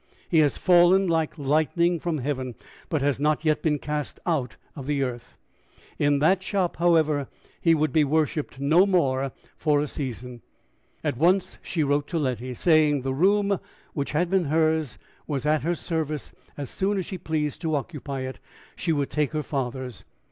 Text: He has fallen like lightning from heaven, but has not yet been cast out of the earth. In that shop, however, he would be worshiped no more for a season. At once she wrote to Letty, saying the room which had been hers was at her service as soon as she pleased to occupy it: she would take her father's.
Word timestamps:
He 0.27 0.39
has 0.39 0.57
fallen 0.57 1.05
like 1.05 1.37
lightning 1.37 1.99
from 1.99 2.17
heaven, 2.17 2.55
but 2.89 3.03
has 3.03 3.19
not 3.19 3.45
yet 3.45 3.61
been 3.61 3.77
cast 3.77 4.19
out 4.25 4.57
of 4.75 4.87
the 4.87 5.03
earth. 5.03 5.37
In 5.99 6.17
that 6.17 6.41
shop, 6.41 6.77
however, 6.77 7.27
he 7.61 7.75
would 7.75 7.93
be 7.93 8.03
worshiped 8.03 8.59
no 8.59 8.87
more 8.87 9.31
for 9.55 9.79
a 9.79 9.87
season. 9.87 10.41
At 11.03 11.17
once 11.17 11.59
she 11.61 11.83
wrote 11.83 12.07
to 12.07 12.17
Letty, 12.17 12.55
saying 12.55 13.03
the 13.03 13.13
room 13.13 13.59
which 13.93 14.13
had 14.13 14.27
been 14.31 14.45
hers 14.45 14.97
was 15.27 15.45
at 15.45 15.61
her 15.61 15.75
service 15.75 16.33
as 16.57 16.71
soon 16.71 16.97
as 16.97 17.05
she 17.05 17.19
pleased 17.19 17.61
to 17.61 17.75
occupy 17.75 18.21
it: 18.21 18.39
she 18.75 18.91
would 18.91 19.11
take 19.11 19.33
her 19.33 19.43
father's. 19.43 20.03